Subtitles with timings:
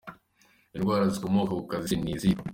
[0.75, 2.37] Indwara zikomoka ku kazi se ni izihe?.